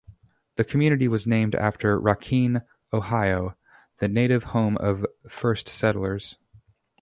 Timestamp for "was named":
1.07-1.53